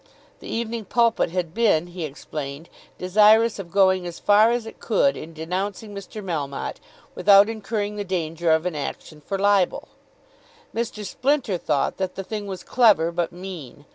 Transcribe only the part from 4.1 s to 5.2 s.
far as it could